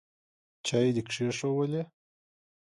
چای 0.65 0.87
دي 0.95 1.01
کښېښوولې؟ 1.07 1.81